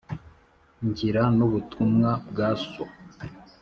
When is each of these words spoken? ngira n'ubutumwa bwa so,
ngira 0.87 1.23
n'ubutumwa 1.37 2.11
bwa 2.29 2.49
so, 2.67 2.83